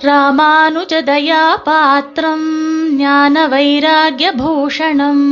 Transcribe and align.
ராமானுஜதயா 0.00 1.40
பாத்திரம் 1.64 2.44
ஞான 2.98 3.44
வைராகியபூஷணம் 3.48 5.24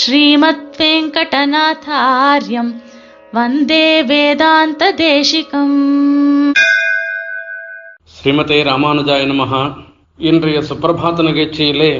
ஸ்ரீமத் 0.00 0.76
வெங்கடநாதாரியம் 0.80 2.70
வந்தே 3.32 3.86
வேதாந்த 4.10 4.90
தேசிகம் 5.00 5.74
ஸ்ரீமதே 8.14 8.58
ராமானுஜாய 8.62 9.24
நமஹா 9.26 9.62
இன்றைய 10.20 10.60
சுப்பிரபாத 10.68 11.26
நிகழ்ச்சியிலே 11.28 11.92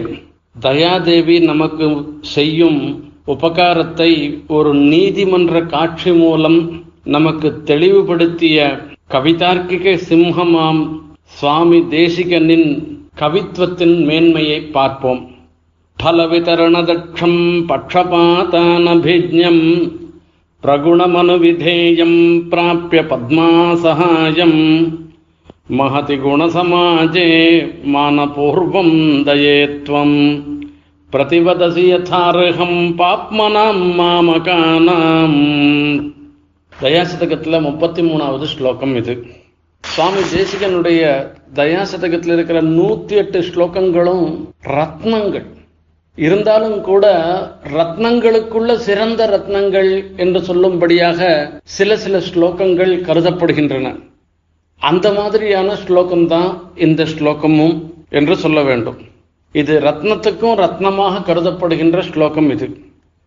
தயாதேவி 0.57 1.39
நமக்கு 1.45 1.89
செய்யும் 2.35 2.81
உபகாரத்தை 3.29 4.11
ஒரு 4.51 4.73
நீதிமன்ற 4.87 5.65
காட்சி 5.67 6.13
மூலம் 6.17 6.61
நமக்கு 7.09 7.51
தெளிவுபடுத்திய 7.65 8.59
கவிதார்க்கிக 9.11 9.99
சிம்ஹமாம் 10.09 10.81
சுவாமி 11.38 11.80
தேசிகனின் 11.90 12.68
கவித்துவத்தின் 13.18 13.98
மேன்மையை 14.06 14.60
பார்ப்போம் 14.72 15.22
फलवितरणदक्षम् 16.00 17.42
पक्षपातानभिज्ञम् 17.70 19.60
प्रगुणमनुविधेयम् 20.64 22.18
प्राप्य 22.50 23.02
पद्मासहायम् 23.12 24.58
महति 25.72 26.16
गुणसमाजे 26.16 27.28
मानपूर्वम् 27.86 28.96
दये 29.24 29.56
त्वम् 29.86 30.18
प्रतिवदसि 31.14 31.86
यथार्हम् 31.90 32.78
பாப்மனாம் 33.00 33.84
மாமகானாம் 33.98 35.40
தயாசதகத்தில் 36.74 37.64
முப்பத்தி 37.66 38.02
மூணாவது 38.02 38.46
ஸ்லோகம் 38.54 38.96
இது 38.96 39.14
சுவாமி 39.83 40.21
தேசிகனுடைய 40.21 41.03
தயாசதகத்தில் 41.55 42.33
இருக்கிற 42.33 42.63
நூத்தி 42.63 43.11
எட்டு 43.11 43.41
ஸ்லோகங்களும் 43.41 44.49
ரத்னங்கள். 44.65 45.45
இருந்தாலும் 46.15 46.81
கூட 46.81 47.07
ரத்னங்களுக்குள்ள 47.73 48.75
சிறந்த 48.75 49.27
ரத்னங்கள் 49.27 50.17
என்று 50.17 50.41
சொல்லும்படியாக 50.41 51.51
சில 51.65 51.97
சில 51.97 52.19
ஸ்லோகங்கள் 52.19 52.93
கருதப்படுகின்றன. 53.09 53.95
அந்த 54.79 55.13
மாதிரியான 55.13 55.77
ஸ்லோகம் 55.77 56.27
தான் 56.27 56.73
இந்த 56.75 57.05
ஸ்லோகமும் 57.05 57.83
என்று 58.11 58.37
சொல்ல 58.37 58.63
வேண்டும். 58.63 58.99
இது 59.53 59.81
ரத்னத்துக்கும் 59.81 60.59
ரத்னமாக 60.65 61.23
கருதப்படுகின்ற 61.27 62.01
ஸ்லோகம் 62.01 62.51
இது. 62.51 62.69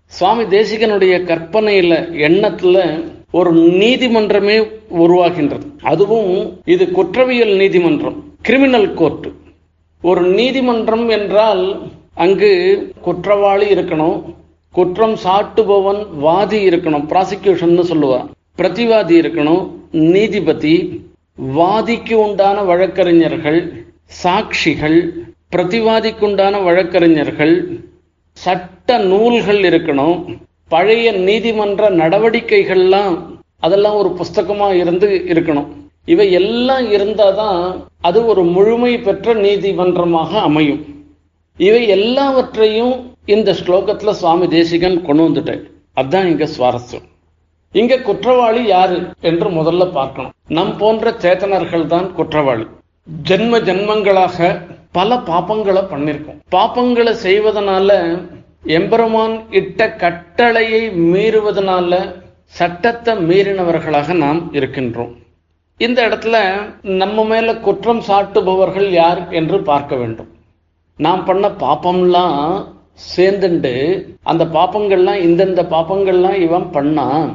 சுவாமி 0.06 0.44
தேசிகனுடைய 0.44 1.16
கற்பனையில 1.32 1.94
எண்ணத்துல 2.28 2.78
ஒரு 3.32 3.52
நீதிமன்றமே 3.54 4.81
உருவாகின்றது. 4.98 5.66
அதுவும் 5.82 6.32
இது 6.66 6.92
குற்றவியல் 6.92 7.56
நீதிமன்றம் 7.56 8.18
கிரிமினல் 8.42 8.94
கோர்ட் 8.94 9.28
ஒரு 10.04 10.22
நீதிமன்றம் 10.32 11.10
என்றால் 11.10 11.64
அங்கு 12.16 12.52
குற்றவாளி 13.02 13.66
இருக்கணும் 13.66 14.18
குற்றம் 14.76 15.16
சாட்டுபவன் 15.16 16.02
வாதி 16.20 16.60
இருக்கணும் 16.70 17.06
ப்ராசிக்யூஷன் 17.12 17.90
சொல்லுவா 17.92 18.20
பிரதிவாதி 18.58 19.16
இருக்கணும் 19.22 19.64
நீதிபதி 20.12 20.76
வாதிக்கு 21.56 22.16
உண்டான 22.16 22.62
வழக்கறிஞர்கள் 22.62 23.60
சாட்சிகள் 24.24 25.00
பிரதிவாதிக்கு 25.56 26.20
உண்டான 26.20 26.60
வழக்கறிஞர்கள் 26.60 27.56
சட்ட 28.38 28.98
நூல்கள் 29.04 29.62
இருக்கணும் 29.64 30.18
பழைய 30.70 31.12
நீதிமன்ற 31.12 31.90
நடவடிக்கைகள்லாம் 31.90 33.16
அதெல்லாம் 33.66 33.98
ஒரு 34.02 34.10
புஸ்தகமா 34.20 34.68
இருந்து 34.82 35.08
இருக்கணும். 35.34 35.70
இவை 36.06 36.28
எல்லாம் 36.40 36.86
இருந்தாதான் 36.92 37.60
அது 38.08 38.20
ஒரு 38.32 38.44
முழுமை 38.56 38.94
பெற்ற 38.98 39.34
நீதிமன்றமாக 39.46 40.40
அமையும். 40.48 40.82
இவை 41.58 41.82
எல்லாவற்றையும் 41.88 42.94
இந்த 43.26 43.50
ஸ்லோகத்துல 43.60 44.12
சுவாமி 44.22 44.48
தேசிகன் 44.48 45.06
கொண்டு 45.08 45.24
வந்துட்டார். 45.28 45.64
அதுதான் 45.94 46.30
இங்க 46.32 46.46
சுவாரஸ்யம். 46.58 47.08
இங்க 47.72 47.98
குற்றவாளி 47.98 48.62
யாரு 48.66 48.98
என்று 49.22 49.50
முதல்ல 49.50 49.92
பார்க்கணும். 49.92 50.34
நம் 50.48 50.78
போன்ற 50.78 51.14
சேத்தனர்கள் 51.24 51.86
தான் 51.86 52.08
குற்றவாளி. 52.14 52.66
ஜென்ம 53.30 53.60
ஜென்மங்களாக 53.68 54.38
பல 54.92 55.18
பாப்பங்களை 55.30 55.82
பண்ணிருக்கோம். 55.92 56.40
பாப்பங்களை 56.50 57.14
செய்வதனால 57.24 57.90
எம்பெருமான் 58.78 59.36
இட்ட 59.60 59.88
கட்டளையை 60.04 60.82
மீறுவதனால 61.14 62.00
சட்டத்தை 62.58 63.14
மீறினவர்களாக 63.30 64.14
நாம் 64.14 64.42
இருக்கின்றோம். 64.54 65.14
இந்த 65.80 66.00
இடத்துல 66.08 66.38
நம்ம 67.02 67.24
மேல 67.26 67.56
குற்றம் 67.56 68.02
சாட்டுபவர்கள் 68.08 68.90
யார் 68.90 69.22
என்று 69.40 69.58
பார்க்க 69.62 69.96
வேண்டும். 69.96 70.30
நாம் 71.00 71.24
பண்ண 71.26 71.48
பாப்பம்லாம் 71.64 72.42
சேர்ந்துண்டு 73.16 73.74
அந்த 74.24 74.44
பாப்பங்கள்லாம் 74.58 75.22
இந்தந்த 75.28 75.62
பாப்பங்கள்லாம் 75.76 76.38
இவன் 76.48 76.68
பண்ணான் 76.74 77.30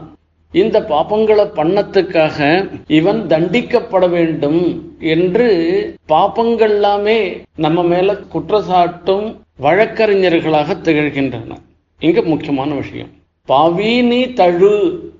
இந்த 0.54 0.77
பாப்பங்களை 0.91 1.44
பண்ணத்துக்காக 1.56 2.38
இவன் 2.98 3.21
தண்டிக்கப்பட 3.33 4.04
வேண்டும் 4.09 4.60
என்று 5.15 5.48
பாப்பங்கள்லாமே 6.09 7.19
நம்ம 7.56 7.83
மேல 7.83 8.15
குற்றச்சாட்டும் 8.34 9.27
வழக்கறிஞர்களாக 9.60 10.77
திகழ்கின்றன. 10.87 11.59
இங்க 12.00 12.22
முக்கியமான 12.22 12.71
விஷயம். 12.75 13.10
பவினி 13.49 14.23
தழு 14.41 14.77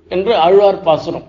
என்று 0.09 0.33
ஆழ்வார் 0.45 0.81
பாசுரம். 0.81 1.27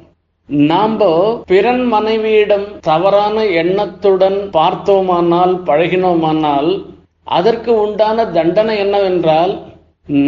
நாம 0.48 1.06
பிறன் 1.46 1.82
மனைவியிடம் 1.86 2.66
தவறான 2.80 3.36
எண்ணத்துடன் 3.62 4.38
பார்த்தோமானால் 4.50 5.54
பழகினோமானால் 5.66 6.70
அதற்கு 7.26 7.70
உண்டான 7.84 8.24
தண்டனை 8.36 8.76
என்னவென்றால் 8.78 9.52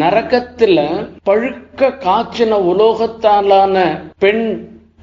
நரக்கத்தில் 0.00 0.80
பழுக்க 1.28 1.90
காய்ச்சின 2.06 2.58
உலோகத்தாலான 2.70 3.76
பெண் 4.18 4.44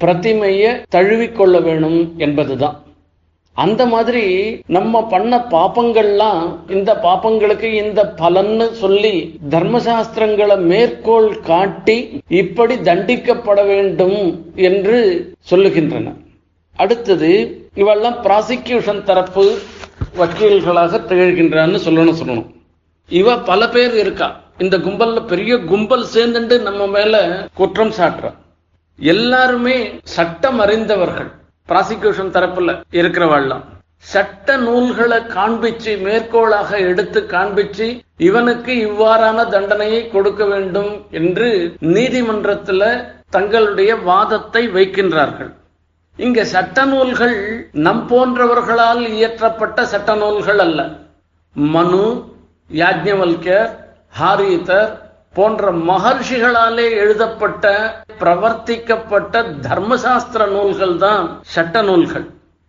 பிரதிமையை 0.00 0.72
தழுவிக்கொள்ள 0.94 1.62
வேணும் 1.62 2.00
என்பதுதான். 2.18 2.76
அந்த 3.64 3.86
மாதிரி 3.86 4.24
நம்ம 4.66 5.06
பண்ண 5.06 5.36
பாப்பங்கள்லாம் 5.50 6.70
இந்த 6.70 6.90
பாப்பங்களுக்கு 7.02 7.62
இந்த 7.62 8.14
பலன்னு 8.16 8.66
சொல்லி 8.82 9.14
தர்மசாஸ்திரங்களை 9.50 10.56
மேற்கோள் 10.72 11.40
காட்டி 11.40 11.96
இப்படி 12.28 12.74
தண்டிக்கப்பட 12.74 13.66
வேண்டும் 13.66 14.20
என்று 14.54 14.98
சொல்லுகின்றன. 15.50 16.12
அடுத்தது 16.76 17.30
இவெல்லாம் 17.74 18.20
ப்ராசிக்யூஷன் 18.26 19.02
தரப்பு 19.02 19.44
வக்கீல்களாக 20.18 21.00
திகழ்கின்றான்னு 21.08 21.80
சொல்லணும் 21.86 22.20
சொல்லணும். 22.20 22.46
இவ 23.08 23.38
பல 23.38 23.68
பேர் 23.68 23.96
இருக்கா? 23.98 24.40
இந்த 24.58 24.78
கும்பல்ல 24.78 25.26
பெரிய 25.26 25.56
கும்பல் 25.58 26.06
சேர்ந்துட்டு 26.14 26.60
நம்ம 26.60 26.86
மேல 26.86 27.46
குற்றம் 27.54 27.92
சாட்டுற. 27.98 28.34
எல்லாருமே 28.98 29.76
சட்டம் 30.02 30.58
அறிந்தவர்கள். 30.58 31.30
ப்ராசிக்யூஷன் 31.70 32.34
தரப்புல 32.36 32.74
இருக்கிறவாள்லாம் 33.00 33.64
சட்ட 34.12 34.56
நூல்களை 34.56 35.18
காண்பிச்சு 35.36 35.92
மேற்கோளாக 36.06 36.70
எடுத்து 36.90 37.20
காண்பிச்சு 37.30 37.86
இவனுக்கு 38.16 38.72
இவ்வாறான 38.88 39.48
தண்டனையை 39.48 40.02
கொடுக்க 40.08 40.42
வேண்டும் 40.44 40.92
என்று 41.20 41.48
நீதிமன்றத்துல 41.96 42.82
தங்களுடைய 43.30 43.90
வாதத்தை 44.10 44.62
வைக்கின்றார்கள். 44.68 45.50
இங்க 46.16 46.44
சட்ட 46.44 46.84
நூல்கள் 46.84 47.36
நம் 47.86 48.04
போன்றவர்களால் 48.10 49.02
இயற்றப்பட்ட 49.16 49.82
சட்ட 49.82 50.14
நூல்கள் 50.14 50.58
அல்ல. 50.58 50.80
மனு 51.54 52.06
யாஜ்ஞவல்கர் 52.70 53.70
ஹாரீதர் 54.20 54.90
போன்ற 55.34 55.72
மகர்ஷிகளாலே 55.72 56.90
எழுதப்பட்ட 56.90 57.64
பிரவர்த்திக்கப்பட்ட 58.20 59.44
தர்மசாஸ்திர 59.68 60.50
நூல்கள் 60.50 60.96
தான் 60.96 61.40
சட்ட 61.40 61.82
நூல்கள். 61.82 62.26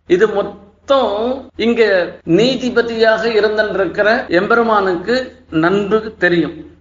இது 0.08 0.28
மொத்தம் 0.28 1.50
இங்க 1.56 2.12
நீதிபதியாக 2.25 3.24
இருந்திருக்கிற 3.28 4.25
எம்பெருமானுக்கு 4.28 5.44
நன்கு 5.50 6.16
தெரியும். 6.18 6.78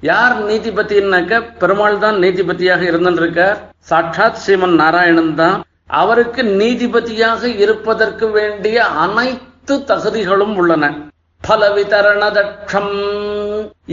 யார் 0.00 0.46
நீதிபதினாக்க 0.46 1.42
பெருமாள் 1.58 1.98
தான் 1.98 2.16
நீதிபதியாக 2.16 2.82
இருந்திருக்கார். 2.82 3.56
சாட்சாத் 3.78 4.36
ஸ்ரீமன் 4.46 4.74
நாராயணன் 4.74 5.34
தான். 5.34 5.64
அவருக்கு 5.86 6.42
நீதிபதியாக 6.42 7.42
இருப்பதற்கு 7.44 8.30
வேண்டிய 8.30 8.84
அனைத்து 8.84 9.76
தகுதிகளும் 9.76 10.56
உள்ளன. 10.56 10.94
பல 11.40 11.68
விதரணதட்சம். 11.74 12.94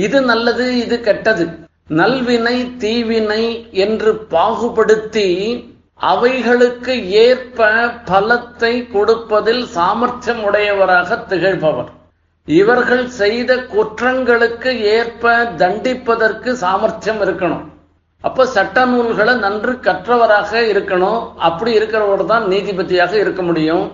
இது 0.06 0.18
நல்லது 0.31 0.65
இது 0.83 0.95
கெட்டது. 1.07 1.45
நல்வினை 2.00 2.57
தீவினை 2.83 3.44
என்று 3.86 4.12
பாகுபடுத்தி 4.33 5.27
அவைகளுக்கு 6.12 6.94
ஏற்ப 7.25 7.68
பலத்தை 8.10 8.71
கொடுப்பதில் 8.94 9.63
சாமர்த்தியம் 9.75 10.42
உடையவராக 10.48 11.18
திகழ்பவர். 11.31 11.92
இவர்கள் 12.48 13.06
செய்த 13.19 13.51
குற்றங்களுக்கு 13.74 14.71
ஏற்ப 14.95 15.33
தண்டிப்பதற்கு 15.62 16.50
சாமர்த்தியம் 16.63 17.21
இருக்கணும். 17.25 17.63
அப்ப 18.24 18.45
சட்ட 18.56 18.86
நூல்களை 18.92 19.33
நன்று 19.45 19.74
கற்றவராக 19.88 20.51
இருக்கணும். 20.71 21.21
அப்படி 21.48 21.71
இருக்கிறவர் 21.80 22.25
தான் 22.31 22.45
நீதிபதியாக 22.54 23.13
இருக்க 23.24 23.42
முடியும். 23.50 23.86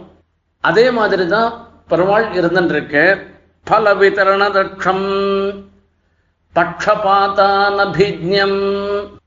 அதே 0.63 0.85
மாதிரி 0.97 1.25
தான் 1.35 1.49
பெருமாள் 1.91 2.27
இருந்துருக்கு 2.39 3.03
பல 3.69 3.93
விதரண 3.93 4.43
தட்சம் 4.51 5.07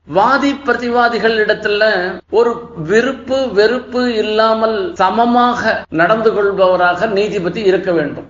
வாதி 0.07 0.51
பிரதிவாதிகள் 0.65 1.35
இடத்துல 1.43 1.83
ஒரு 2.29 2.51
விருப்பு 2.75 3.49
வெறுப்பு 3.53 4.15
இல்லாமல் 4.15 4.93
சமமாக 4.93 5.85
நடந்து 5.89 6.31
கொள்பவராக 6.31 7.07
நீதிபதி 7.07 7.61
இருக்க 7.63 7.91
வேண்டும். 7.91 8.27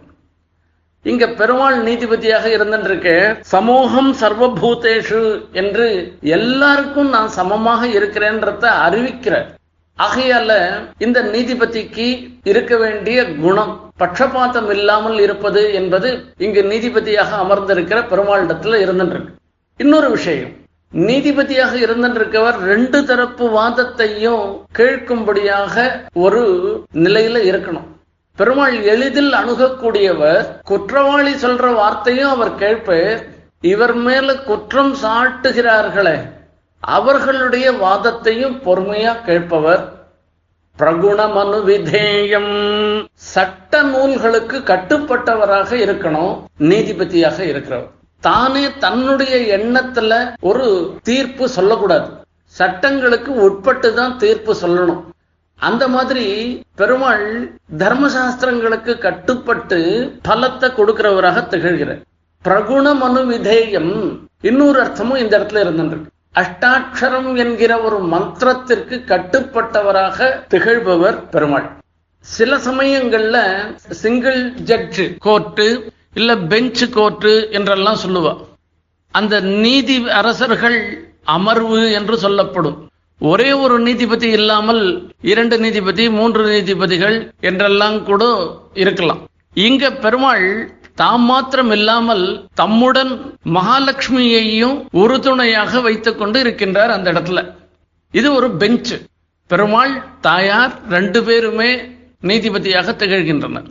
இங்க 1.05 1.27
பெருமாள் 1.27 1.83
நீதிபதியாக 1.83 2.45
இருந்திருக்கு 2.49 3.15
சமூகம் 3.41 4.11
சர்வபூதேஷு 4.13 5.23
என்று 5.51 5.87
எல்லாருக்கும் 6.21 7.09
நான் 7.09 7.27
சமமாக 7.27 7.87
இருக்கிறேன்றத 7.87 8.65
அறிவிக்கிறார் 8.85 9.49
ஆகையால 9.97 10.51
இந்த 10.97 11.21
நீதிபதிக்கு 11.21 12.07
இருக்க 12.43 12.77
வேண்டிய 12.77 13.25
குணம் 13.25 13.82
பட்சபாத்தம் 13.99 14.69
இல்லாமல் 14.69 15.19
இருப்பது 15.19 15.73
என்பது 15.73 16.25
இங்கு 16.37 16.63
நீதிபதியாக 16.63 17.31
அமர்ந்திருக்கிற 17.35 17.99
பெருமாளிடத்துல 18.09 18.79
இருந்துருக்கு 18.85 19.31
இன்னொரு 19.77 20.09
விஷயம் 20.09 20.51
நீதிபதியாக 20.91 21.73
இருந்திருக்கவர் 21.75 22.57
ரெண்டு 22.59 23.05
தரப்பு 23.05 23.49
வாதத்தையும் 23.49 24.65
கேட்கும்படியாக 24.77 25.75
ஒரு 26.13 26.41
நிலையில 26.93 27.37
இருக்கணும். 27.51 27.87
பெருமாள் 28.37 28.83
எளிதில் 28.83 29.33
அணுகக்கூடியவர் 29.33 30.61
குற்றவாளி 30.63 31.33
சொல்ற 31.33 31.73
வார்த்தையும் 31.75 32.29
அவர் 32.29 32.55
கேட்பார் 32.55 33.21
இவர் 33.61 33.95
மேல 33.95 34.35
குற்றம் 34.35 34.95
சாட்டுகிறார்களே 35.03 36.17
அவர்களுடைய 36.79 37.71
வாதத்தையும் 37.71 38.61
பொறுமையா 38.65 39.23
கேட்பவர் 39.25 39.83
பிரகுணமனு 40.79 41.57
விதேயம் 41.69 42.53
சட்ட 43.13 43.81
நூல்களுக்கு 43.83 44.57
கட்டுப்பட்டவராக 44.59 45.69
இருக்கணும் 45.85 46.33
நீதிபதியாக 46.59 47.37
இருக்கிறவர். 47.51 47.91
தானே 48.19 48.63
தன்னுடைய 48.77 49.57
எண்ணத்துல 49.57 50.13
ஒரு 50.41 50.67
தீர்ப்பு 51.03 51.49
சொல்லக்கூடாது. 51.49 52.07
சட்டங்களுக்கு 52.45 53.35
உட்பட்டு 53.35 53.93
தான் 53.93 54.17
தீர்ப்பு 54.17 54.55
சொல்லணும். 54.61 55.01
அந்த 55.59 55.87
மாதிரி 55.87 56.25
பெருமாள் 56.75 57.27
தர்மசாஸ்திரங்களுக்கு 57.77 58.97
கட்டுப்பட்டு 58.97 59.79
பலத்தை 60.27 60.69
கொடுக்கிறவராக 60.79 61.45
திகழ்கிறார். 61.53 62.01
பிரகுண 62.45 62.95
மனு 62.95 63.21
விதேயம் 63.31 63.93
இன்னொரு 64.41 64.79
அர்த்தமும் 64.85 65.21
இந்த 65.23 65.33
இடத்துல 65.39 65.63
இருந்துருக்கு 65.65 66.09
அஷ்டாட்சரம் 66.39 67.37
என்கிற 67.37 67.71
ஒரு 67.79 67.97
மந்திரத்திற்கு 68.13 68.95
கட்டுப்பட்டவராக 69.11 70.29
திகழ்பவர் 70.49 71.17
பெருமாள். 71.29 71.67
சில 72.19 72.57
சமயங்கள்ல 72.57 73.37
சிங்கிள் 74.01 74.39
ஜட்ஜு 74.69 75.05
கோர்ட்டு 75.17 75.67
இல்ல 76.13 76.37
பெஞ்ச் 76.37 76.83
கோர்ட்டு 76.93 77.33
என்றெல்லாம் 77.51 78.01
சொல்லுவா. 78.05 78.33
அந்த 79.11 79.39
நீதி 79.39 80.09
அரசர்கள் 80.09 80.79
அமர்வு 81.23 81.91
என்று 81.91 82.17
சொல்லப்படும். 82.17 82.77
ஒரே 83.19 83.51
ஒரு 83.51 83.79
நீதிபதி 83.79 84.29
இல்லாமல் 84.29 84.83
இரண்டு 85.21 85.59
நீதிபதி 85.59 86.09
மூன்று 86.09 86.43
நீதிபதிகள் 86.47 87.17
என்றெல்லாம் 87.41 88.03
கூட 88.03 88.23
இருக்கலாம். 88.73 89.21
இங்க 89.53 89.91
பெருமாள் 89.91 90.47
தாம் 90.95 91.21
மாத்திரம் 91.21 91.71
இல்லாமல் 91.71 92.25
தம்முடன் 92.53 93.13
மகாலட்சுமியையும் 93.45 94.75
உறுதுணையாக 94.91 95.81
வைத்துக் 95.81 96.17
கொண்டு 96.17 96.43
இருக்கின்றார் 96.43 96.91
அந்த 96.97 97.13
இடத்துல. 97.13 97.41
இது 98.11 98.33
ஒரு 98.33 98.49
பெஞ்ச் 98.51 98.93
பெருமாள் 99.47 99.93
தாயார் 100.21 100.73
ரெண்டு 100.89 101.23
பேருமே 101.23 101.71
நீதிபதியாக 102.21 102.91
திகழ்கின்றனர். 102.91 103.69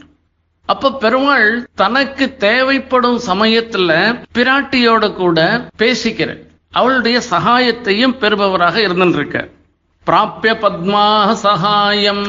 அப்ப 0.67 0.93
பெருமாள் 0.93 1.47
தனக்கு 1.75 2.37
தேவைப்படும் 2.37 3.21
சமயத்துல 3.27 3.91
பிராட்டியோட 4.35 5.13
கூட 5.13 5.39
பேசிக்கிற 5.79 6.31
அவளுடைய 6.71 7.21
சகாயத்தையும் 7.31 8.19
பெறுபவராக 8.23 8.77
இருந்திருக்க 8.77 9.49
பிராப்பிய 10.07 10.53
பத்மா 10.65 11.33
சகாயம். 11.33 12.27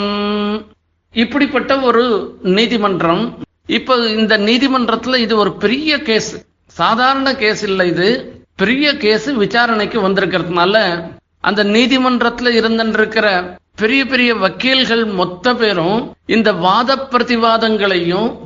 இப்படிப்பட்ட 1.14 1.80
ஒரு 1.80 2.04
நீதிமன்றம் 2.42 3.26
இப்ப 3.68 3.96
இந்த 3.96 4.38
நீதிமன்றத்துல 4.38 5.16
இது 5.16 5.38
ஒரு 5.38 5.54
பெரிய 5.58 6.02
கேஸ் 6.02 6.46
சாதாரண 6.66 7.36
கேஸ் 7.36 7.64
இல்லை 7.64 7.88
இது. 7.88 8.42
பெரிய 8.56 8.98
கேஸ் 8.98 9.26
விசாரணைக்கு 9.26 10.10
வந்திருக்கிறதுனால 10.10 11.04
அந்த 11.40 11.64
நீதிமன்றத்துல 11.64 12.50
இருந்திருக்கிற 12.50 13.58
பெரிய 13.76 14.06
பெரிய 14.06 14.36
வக்கீல்கள் 14.36 15.06
மொத்த 15.06 15.56
பேரும் 15.56 16.16
இந்த 16.26 16.54
வாத 16.54 16.96
பிரதிவாதங்களையும் 16.96 18.38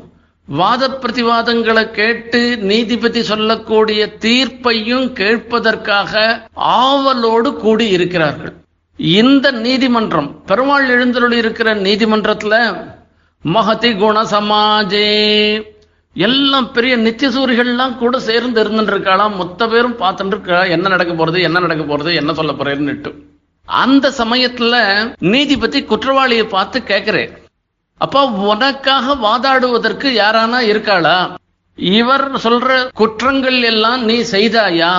வாத 0.45 0.89
பிரதிவாதங்களை 0.89 1.91
கேட்டு 1.91 2.57
நீதிபதி 2.57 3.23
சொல்லக்கூடிய 3.23 4.17
தீர்ப்பையும் 4.19 5.13
கேட்பதற்காக 5.13 6.41
ஆவலோடு 6.53 7.53
கூடி 7.53 7.87
இருக்கிறார்கள். 7.87 8.53
இந்த 8.97 9.51
நீதிமன்றம் 9.51 10.43
பெருமாள் 10.45 10.89
எழுந்தருளி 10.89 11.37
இருக்கிற 11.37 11.75
நீதிமன்றத்துல 11.75 12.55
மகதி 13.45 13.97
குண 13.97 14.23
சமாஜே. 14.23 15.07
எல்லாம் 16.15 16.71
பெரிய 16.71 16.97
நித்தியசூரிகள்லாம் 16.97 17.97
கூட 17.97 18.19
சேர்ந்து 18.19 18.63
இருந்துருக்காளாம் 18.63 19.35
மொத்த 19.35 19.67
பேரும் 19.67 19.97
பார்த்துட்டு 19.99 20.27
இருக்கா 20.27 20.63
என்ன 20.63 20.87
நடக்க 20.87 21.13
போறது 21.13 21.41
என்ன 21.41 21.59
நடக்க 21.59 21.83
போறது 21.83 22.13
என்ன 22.15 22.33
சொல்ல 22.33 22.51
போறேன்னுட்டு. 22.51 23.11
அந்த 23.67 24.09
சமயத்துல 24.17 24.75
நீதிபதி 25.19 25.83
குற்றவாளியை 25.83 26.45
பார்த்து 26.45 26.83
கேட்கிறேன் 26.83 27.31
அப்பா 27.97 28.25
உனக்காக 28.25 29.15
வாதாடுவதற்கு 29.15 30.07
யாரானா 30.21 30.59
இருக்காளா? 30.73 31.17
இவர் 31.75 32.35
சொல்ற 32.35 32.89
குற்றங்கள் 32.93 33.61
எல்லாம் 33.61 34.03
நீ 34.03 34.17
செய்தாயா? 34.31 34.91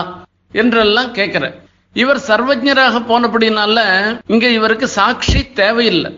என்றெல்லாம் 0.52 1.10
கேட்கிற 1.12 1.44
இவர் 1.92 2.24
சர்வஜராக 2.26 2.96
போனபடினால 3.10 3.78
இங்க 4.26 4.46
இவருக்கு 4.48 4.88
சாட்சி 4.88 5.52
தேவையில்லை. 5.52 6.10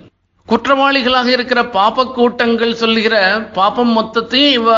குற்றவாளிகளாக 0.50 1.28
இருக்கிற 1.36 1.60
பாப்ப 1.76 2.04
கூட்டங்கள் 2.12 2.80
சொல்லுகிற 2.82 3.16
பாப்பம் 3.58 3.92
மொத்தத்தையும் 3.98 4.56
இவ 4.58 4.70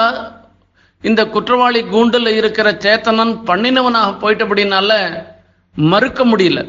இந்த 1.03 1.21
குற்றவாளி 1.35 1.81
கூண்டில் 1.93 2.31
இருக்கிற 2.41 2.69
சேத்தனன் 2.85 3.33
பண்ணினவனாக 3.49 4.11
போயிட்டபடினால 4.23 4.91
மறுக்க 5.77 6.25
முடியல. 6.25 6.61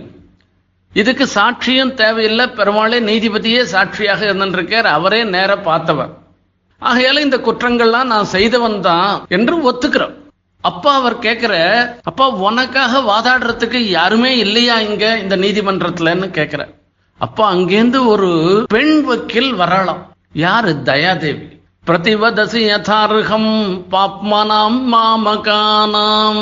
இதுக்கு 0.93 1.25
சாட்சியும் 1.35 1.93
தேவையில்லை. 1.93 2.45
பெருமாளே 2.59 2.99
நீதிபதியே 3.09 3.61
சாட்சியாக 3.73 4.25
இருந்துருக்கார். 4.25 4.87
அவரே 4.97 5.21
நேர 5.35 5.51
பார்த்தவர். 5.69 6.11
ஆகையால 6.81 7.23
இந்த 7.27 7.37
குற்றங்கள்லாம் 7.47 8.11
நான் 8.13 8.31
செய்தவன் 8.35 8.79
தான் 8.89 9.25
என்று 9.37 9.55
ஒத்துக்கிறோம். 9.69 10.15
அப்பா 10.63 10.91
அவர் 10.99 11.17
கேட்கிற 11.25 11.53
அப்பா 12.03 12.27
உனக்காக 12.49 13.01
வாதாடுறதுக்கு 13.11 13.79
யாருமே 13.97 14.31
இல்லையா 14.45 14.77
இங்க 14.89 15.05
இந்த 15.23 15.37
நீதிமன்றத்துலன்னு 15.45 16.29
கேட்கிற 16.39 16.61
அப்ப 17.23 17.53
அங்கேருந்து 17.53 18.05
ஒரு 18.05 18.29
பெண் 18.67 19.03
வக்கீல் 19.03 19.53
வரலாம். 19.53 20.01
யாரு? 20.33 20.71
தயாதேவி. 20.85 21.45
பிரதிவதசி 21.87 22.61
யதார்ஹம் 22.71 23.53
பாப்மனாம் 23.91 24.79
மாமகானாம். 24.93 26.41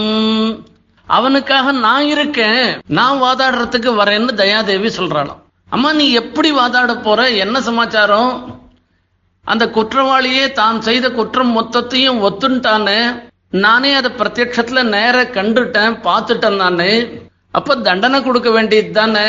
அவனுக்காக 1.07 1.71
நான் 1.71 2.05
இருக்கேன். 2.05 2.81
நான் 2.87 3.21
வாதாடுறதுக்கு 3.21 3.91
வரேன்னு 4.01 4.33
தயாதேவி 4.33 4.89
சொல்றாளாம். 4.97 5.41
அம்மா 5.69 5.93
நீ 5.93 6.11
எப்படி 6.11 6.51
வாதாட 6.51 7.01
போற? 7.01 7.29
என்ன 7.29 7.61
சமாச்சாரம்? 7.61 8.59
அந்த 9.43 9.65
குற்றவாளியே 9.67 10.51
தான் 10.51 10.81
செய்த 10.81 11.11
குற்றம் 11.11 11.53
மொத்தத்தையும் 11.61 12.21
ஒத்துன்ட்டானே 12.27 12.99
நானே 13.49 13.93
அதை 13.93 14.11
பிரத்யட்சத்துல 14.11 14.83
நேர 14.83 15.23
கண்டுட்டேன் 15.23 15.95
பார்த்துட்டேன் 16.07 16.55
நானு. 16.55 16.91
அப்ப 17.51 17.75
தண்டனை 17.75 18.23
கொடுக்க 18.23 18.49
வேண்டியது 18.51 18.91
தானே 18.91 19.27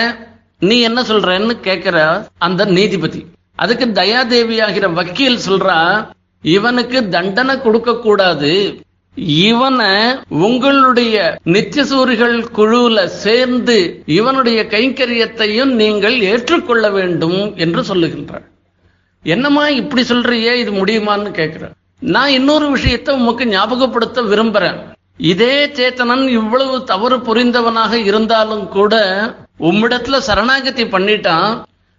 நீ 0.68 0.76
என்ன 0.88 1.00
சொல்றன்னு 1.10 1.54
கேக்குற 1.66 1.98
அந்த 2.46 2.62
நீதிபதி. 2.76 3.20
அதுக்கு 3.62 3.86
தயாதேவி 4.00 4.56
ஆகிற 4.66 4.86
வக்கீல் 4.98 5.44
சொல்றா 5.48 5.78
இவனுக்கு 6.44 6.98
தண்டனை 7.14 7.54
கொடுக்க 7.64 7.90
கூடாது. 8.06 8.52
இவனை 9.48 9.90
உங்களுடைய 10.46 11.16
நித்தியசூரிகள் 11.54 12.36
குழுல 12.58 13.04
சேர்ந்து 13.24 13.76
இவனுடைய 14.18 14.60
கைங்கரியத்தையும் 14.74 15.72
நீங்கள் 15.82 16.16
ஏற்றுக்கொள்ள 16.30 16.84
வேண்டும் 16.98 17.40
என்று 17.64 17.82
சொல்லுகின்றார். 17.90 18.46
என்னம்மா 19.24 19.64
இப்படி 19.80 20.02
சொல்றியே 20.12 20.54
இது 20.62 20.72
முடியுமான்னு 20.78 21.30
கேட்கிற 21.40 21.64
நான் 22.14 22.34
இன்னொரு 22.38 22.68
விஷயத்தை 22.76 23.12
உமக்கு 23.20 23.44
ஞாபகப்படுத்த 23.56 24.22
விரும்புறேன். 24.30 24.78
இதே 25.32 25.54
சேத்தனன் 25.78 26.26
இவ்வளவு 26.38 26.76
தவறு 26.90 27.16
புரிந்தவனாக 27.26 27.92
இருந்தாலும் 28.10 28.66
கூட 28.76 28.94
உம்மிடத்துல 29.68 30.18
சரணாகதி 30.28 30.84
பண்ணிட்டான். 30.94 31.50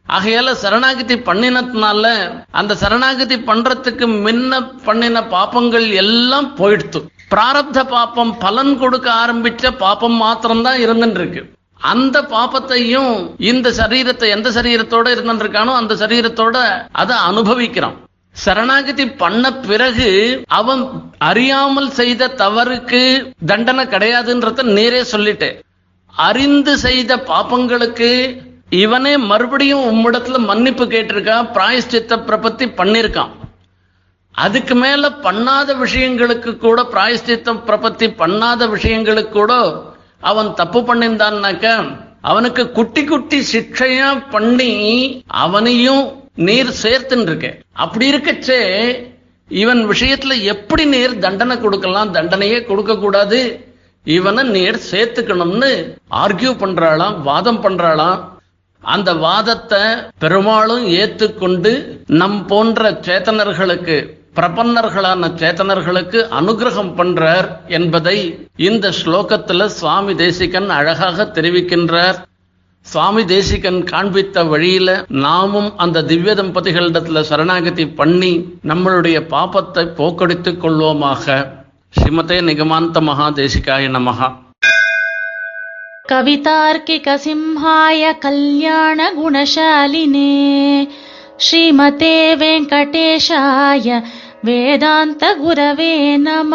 ஆகையால 0.05 0.53
சரணாகதி 0.61 1.15
பண்ணினதுனால 1.27 2.05
அந்த 2.59 2.73
சரணாகதி 2.83 3.35
பண்றதுக்கு 3.49 4.05
முன்ன 4.25 4.61
பண்ணின 4.87 5.17
பாப்பங்கள் 5.35 5.87
எல்லாம் 6.03 6.49
போயிடுத்து. 6.59 6.99
பிராரப்த 7.33 7.79
பாப்பம் 7.95 8.33
பலன் 8.43 8.73
கொடுக்க 8.81 9.07
ஆரம்பிச்ச 9.23 9.71
பாப்பம் 9.83 10.17
மாத்திரம்தான் 10.23 10.81
இருந்துட்டு 10.85 11.21
இருக்கு 11.21 11.41
அந்த 11.91 12.17
பாப்பத்தையும் 12.33 13.13
இந்த 13.51 13.67
சரீரத்தை 13.79 14.27
எந்த 14.35 14.49
சரீரத்தோட 14.57 15.07
இருந்துருக்கானோ 15.15 15.71
அந்த 15.79 15.93
சரீரத்தோட 16.01 16.57
அதை 17.01 17.15
அனுபவிக்கிறான். 17.29 17.97
சரணாகதி 18.35 19.05
பண்ண 19.21 19.43
பிறகு 19.67 20.09
அவன் 20.59 20.83
அறியாமல் 21.29 21.89
செய்த 21.99 22.31
தவறுக்கு 22.43 23.01
தண்டனை 23.49 23.83
கிடையாதுன்றத 23.93 24.63
நேரே 24.77 25.01
சொல்லிட்டேன். 25.11 25.57
அறிந்து 26.15 26.77
செய்த 26.77 27.15
பாப்பங்களுக்கு 27.17 28.41
இவனே 28.69 29.17
மறுபடியும் 29.17 29.85
உம்மிடத்துல 29.91 30.37
மன்னிப்பு 30.37 30.85
கேட்டிருக்கான் 30.85 31.49
பிராயஷ்சித்த 31.53 32.17
பிரபத்தி 32.27 32.65
பண்ணிருக்கான். 32.77 33.31
அதுக்கு 34.31 34.75
மேல 34.75 35.09
பண்ணாத 35.09 35.69
விஷயங்களுக்கு 35.83 36.57
கூட 36.57 36.81
பிராயஷ்சித்தம் 36.81 37.59
பிரபத்தி 37.67 38.07
பண்ணாத 38.21 38.67
விஷயங்களுக்கு 38.69 39.29
கூட 39.29 39.53
அவன் 40.19 40.53
தப்பு 40.53 40.79
பண்ணியிருந்தான்னாக்க 40.79 41.95
அவனுக்கு 42.21 42.71
குட்டி 42.71 43.03
குட்டி 43.03 43.39
சிக்ஷையா 43.53 44.29
பண்ணி 44.29 44.71
அவனையும் 45.27 46.21
நீர் 46.35 46.69
சேர்த்துன்னு 46.83 47.21
இருக்க 47.21 47.57
அப்படி 47.73 48.11
இருக்கச்சே 48.11 48.61
இவன் 49.49 49.89
விஷயத்துல 49.89 50.41
எப்படி 50.41 50.85
நீர் 50.85 51.19
தண்டனை 51.19 51.59
கொடுக்கலாம்? 51.59 52.13
தண்டனையே 52.13 52.65
கொடுக்க 52.65 52.97
கூடாது 52.97 53.71
இவனை 54.05 54.43
நீர் 54.43 54.79
சேர்த்துக்கணும்னு 54.91 55.69
ஆர்கியூ 56.23 56.51
பண்றாளாம் 56.63 57.21
வாதம் 57.21 57.61
பண்றாளாம். 57.63 58.19
அந்த 58.83 59.13
வாதத்தை 59.13 59.79
பெரும்பாலும் 60.19 60.85
ஏத்துக்கொண்டு 60.87 61.71
நம் 62.07 62.45
போன்ற 62.47 62.91
சேத்தனர்களுக்கு 62.91 63.97
பிரபன்னர்களான 64.37 65.29
சேத்தனர்களுக்கு 65.41 66.19
அனுகிரகம் 66.39 66.91
பண்றார் 66.99 67.47
என்பதை 67.67 68.17
இந்த 68.55 68.91
ஸ்லோகத்துல 68.99 69.65
சுவாமி 69.65 70.15
தேசிகன் 70.15 70.69
அழகாக 70.69 71.31
தெரிவிக்கின்றார். 71.33 72.19
சுவாமி 72.85 73.25
தேசிகன் 73.25 73.81
காண்பித்த 73.83 74.43
வழியில 74.43 75.05
நாமும் 75.07 75.77
அந்த 75.77 76.03
திவ்ய 76.03 76.33
தம்பதிகளிடத்துல 76.33 77.21
சரணாகதி 77.21 77.87
பண்ணி 77.87 78.33
நம்மளுடைய 78.67 79.19
பாப்பத்தை 79.35 79.85
போக்கடித்துக் 79.99 80.61
கொள்வோமாக. 80.63 81.45
శ్రీమతే 81.99 82.41
నిగమాంత 82.41 82.97
మహాదేశికాయ 82.97 83.87
నమ. 83.87 84.11
కవితార్కిక 86.09 87.15
సింహాయ 87.15 88.13
కళ్యాణ 88.23 89.11
గుణశాలినే 89.19 90.87
శ్రీమతే 91.41 92.35
వెంకటేశాయ 92.35 94.01
వేదాంత 94.45 95.19
గురవే 95.39 96.17
నమ. 96.17 96.51